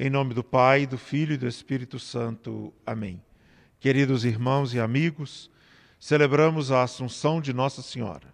Em 0.00 0.08
nome 0.08 0.32
do 0.32 0.44
Pai, 0.44 0.86
do 0.86 0.96
Filho 0.96 1.32
e 1.32 1.36
do 1.36 1.48
Espírito 1.48 1.98
Santo. 1.98 2.72
Amém. 2.86 3.20
Queridos 3.80 4.24
irmãos 4.24 4.72
e 4.72 4.78
amigos, 4.78 5.50
celebramos 5.98 6.70
a 6.70 6.84
Assunção 6.84 7.40
de 7.40 7.52
Nossa 7.52 7.82
Senhora. 7.82 8.32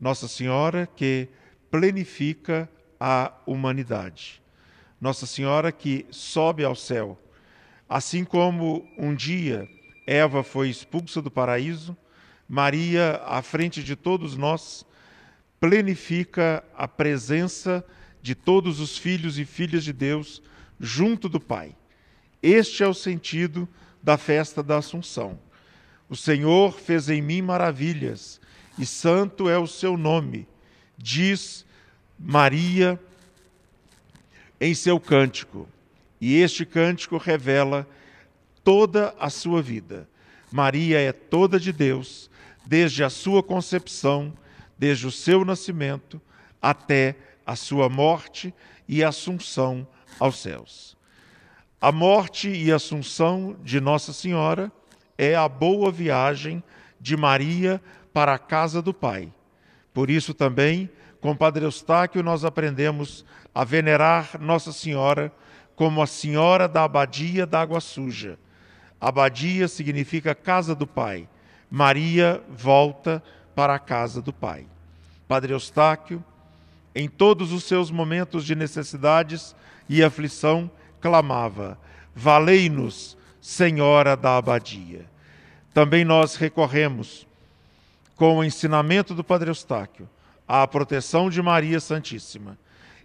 Nossa 0.00 0.26
Senhora 0.26 0.88
que 0.96 1.28
plenifica 1.70 2.68
a 2.98 3.32
humanidade. 3.46 4.42
Nossa 5.00 5.24
Senhora 5.24 5.70
que 5.70 6.04
sobe 6.10 6.64
ao 6.64 6.74
céu. 6.74 7.16
Assim 7.88 8.24
como 8.24 8.84
um 8.98 9.14
dia 9.14 9.68
Eva 10.04 10.42
foi 10.42 10.68
expulsa 10.68 11.22
do 11.22 11.30
paraíso, 11.30 11.96
Maria, 12.48 13.22
à 13.24 13.40
frente 13.40 13.84
de 13.84 13.94
todos 13.94 14.36
nós, 14.36 14.84
plenifica 15.60 16.64
a 16.76 16.88
presença 16.88 17.86
de 18.20 18.34
todos 18.34 18.80
os 18.80 18.98
filhos 18.98 19.38
e 19.38 19.44
filhas 19.44 19.84
de 19.84 19.92
Deus 19.92 20.42
junto 20.82 21.28
do 21.28 21.38
Pai. 21.38 21.76
Este 22.42 22.82
é 22.82 22.88
o 22.88 22.92
sentido 22.92 23.68
da 24.02 24.18
festa 24.18 24.64
da 24.64 24.78
Assunção. 24.78 25.38
O 26.08 26.16
Senhor 26.16 26.76
fez 26.78 27.08
em 27.08 27.22
mim 27.22 27.40
maravilhas, 27.40 28.40
e 28.76 28.84
santo 28.84 29.48
é 29.48 29.56
o 29.56 29.66
seu 29.66 29.96
nome, 29.96 30.48
diz 30.98 31.64
Maria 32.18 33.00
em 34.60 34.74
seu 34.74 34.98
cântico. 34.98 35.68
E 36.20 36.40
este 36.40 36.66
cântico 36.66 37.16
revela 37.16 37.88
toda 38.64 39.14
a 39.18 39.30
sua 39.30 39.62
vida. 39.62 40.08
Maria 40.50 41.00
é 41.00 41.12
toda 41.12 41.58
de 41.58 41.72
Deus, 41.72 42.30
desde 42.66 43.04
a 43.04 43.10
sua 43.10 43.42
concepção, 43.42 44.32
desde 44.76 45.06
o 45.06 45.12
seu 45.12 45.44
nascimento 45.44 46.20
até 46.60 47.16
a 47.46 47.56
sua 47.56 47.88
morte 47.88 48.52
e 48.88 49.02
assunção 49.02 49.86
aos 50.18 50.38
céus. 50.38 50.96
A 51.80 51.90
morte 51.90 52.48
e 52.48 52.70
assunção 52.70 53.56
de 53.62 53.80
Nossa 53.80 54.12
Senhora 54.12 54.70
é 55.18 55.34
a 55.34 55.48
boa 55.48 55.90
viagem 55.90 56.62
de 57.00 57.16
Maria 57.16 57.82
para 58.12 58.34
a 58.34 58.38
casa 58.38 58.80
do 58.80 58.94
Pai. 58.94 59.32
Por 59.92 60.08
isso 60.08 60.32
também, 60.32 60.90
com 61.20 61.36
Padre 61.36 61.64
Eustáquio, 61.64 62.22
nós 62.22 62.44
aprendemos 62.44 63.24
a 63.54 63.64
venerar 63.64 64.40
Nossa 64.40 64.72
Senhora 64.72 65.32
como 65.74 66.02
a 66.02 66.06
Senhora 66.06 66.68
da 66.68 66.84
Abadia 66.84 67.46
da 67.46 67.60
Água 67.60 67.80
Suja. 67.80 68.38
Abadia 69.00 69.66
significa 69.66 70.34
casa 70.34 70.74
do 70.74 70.86
Pai. 70.86 71.28
Maria 71.68 72.42
volta 72.48 73.22
para 73.54 73.74
a 73.74 73.78
casa 73.78 74.22
do 74.22 74.32
Pai. 74.32 74.66
Padre 75.26 75.52
Eustáquio, 75.52 76.24
em 76.94 77.08
todos 77.08 77.52
os 77.52 77.64
seus 77.64 77.90
momentos 77.90 78.44
de 78.44 78.54
necessidades 78.54 79.54
e 79.88 80.02
aflição, 80.02 80.70
clamava: 81.00 81.78
Valei-nos, 82.14 83.16
Senhora 83.40 84.16
da 84.16 84.36
Abadia. 84.36 85.06
Também 85.74 86.04
nós 86.04 86.36
recorremos, 86.36 87.26
com 88.14 88.38
o 88.38 88.44
ensinamento 88.44 89.14
do 89.14 89.24
Padre 89.24 89.50
Eustáquio, 89.50 90.08
à 90.46 90.66
proteção 90.66 91.30
de 91.30 91.40
Maria 91.40 91.80
Santíssima. 91.80 92.58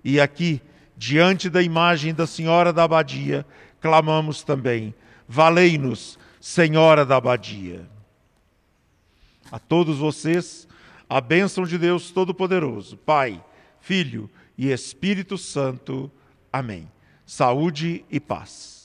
E 0.04 0.20
aqui, 0.20 0.62
diante 0.96 1.50
da 1.50 1.62
imagem 1.62 2.14
da 2.14 2.28
Senhora 2.28 2.74
da 2.74 2.84
Abadia, 2.84 3.46
clamamos 3.80 4.44
também: 4.44 4.94
Valei-nos, 5.28 6.20
Senhora 6.40 7.06
da 7.06 7.18
Abadia. 7.18 7.88
A 9.50 9.58
todos 9.58 9.98
vocês, 9.98 10.68
a 11.10 11.22
bênção 11.22 11.66
de 11.66 11.78
Deus 11.78 12.12
Todo-Poderoso, 12.12 12.98
Pai, 12.98 13.42
Filho 13.82 14.30
e 14.58 14.72
Espírito 14.72 15.38
Santo. 15.38 16.12
Amém. 16.52 16.92
Saúde 17.26 18.06
e 18.10 18.20
paz. 18.20 18.77